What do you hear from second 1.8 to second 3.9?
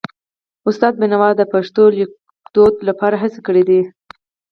لیکدود لپاره هڅې کړې دي.